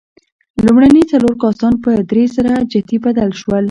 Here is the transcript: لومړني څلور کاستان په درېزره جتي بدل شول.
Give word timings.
لومړني 0.65 1.03
څلور 1.11 1.33
کاستان 1.41 1.73
په 1.83 1.91
درېزره 2.11 2.53
جتي 2.71 2.97
بدل 3.05 3.29
شول. 3.39 3.59